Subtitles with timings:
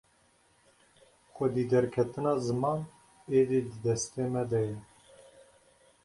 [1.33, 2.79] Xwedî derketina ziman
[3.39, 4.77] êdî di destê me de ye.